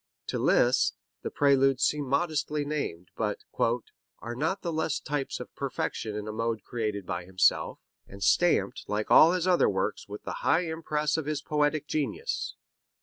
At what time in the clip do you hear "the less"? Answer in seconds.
4.63-4.99